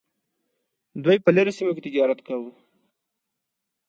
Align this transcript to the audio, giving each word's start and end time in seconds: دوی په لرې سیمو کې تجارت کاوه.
دوی 1.03 1.17
په 1.21 1.29
لرې 1.35 1.51
سیمو 1.57 1.75
کې 1.75 1.85
تجارت 1.87 2.19
کاوه. 2.27 2.51